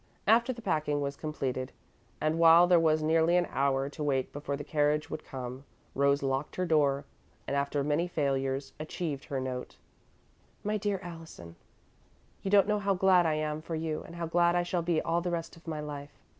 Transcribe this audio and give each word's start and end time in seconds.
After 0.25 0.51
the 0.51 0.63
packing 0.63 0.99
was 0.99 1.15
completed 1.15 1.73
and 2.19 2.39
while 2.39 2.65
there 2.65 2.79
was 2.79 3.01
still 3.01 3.07
nearly 3.07 3.37
an 3.37 3.45
hour 3.51 3.87
to 3.89 4.03
wait 4.03 4.33
before 4.33 4.57
the 4.57 4.63
carriage 4.63 5.11
would 5.11 5.23
come, 5.23 5.63
Rose 5.93 6.23
locked 6.23 6.55
her 6.55 6.65
door, 6.65 7.05
and, 7.45 7.55
after 7.55 7.83
many 7.83 8.07
failures, 8.07 8.73
achieved 8.79 9.25
her 9.25 9.39
note: 9.39 9.77
"MY 10.63 10.77
DEAR 10.77 10.99
ALLISON: 11.03 11.55
"You 12.41 12.49
don't 12.49 12.67
know 12.67 12.79
how 12.79 12.95
glad 12.95 13.27
I 13.27 13.35
am 13.35 13.61
for 13.61 13.75
you 13.75 14.01
and 14.01 14.15
how 14.15 14.25
glad 14.25 14.55
I 14.55 14.63
shall 14.63 14.81
be 14.81 14.99
all 15.03 15.21
the 15.21 15.29
rest 15.29 15.55
of 15.55 15.67
my 15.67 15.81
life. 15.81 16.17